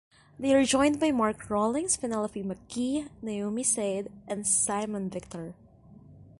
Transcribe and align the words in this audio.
They 0.39 0.55
are 0.55 0.65
joined 0.65 0.99
by 0.99 1.11
Mark 1.11 1.47
Rawlings, 1.47 1.95
Penelope 1.95 2.41
McGhie, 2.41 3.07
Naomi 3.21 3.61
Said 3.61 4.11
and 4.27 4.47
Simon 4.47 5.11
Victor. 5.11 5.53